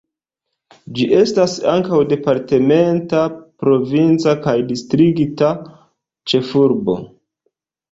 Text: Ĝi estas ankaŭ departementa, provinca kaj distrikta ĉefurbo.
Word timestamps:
Ĝi 0.99 1.03
estas 1.17 1.53
ankaŭ 1.73 1.99
departementa, 2.13 3.21
provinca 3.65 4.35
kaj 4.49 4.57
distrikta 4.73 5.53
ĉefurbo. 6.33 6.99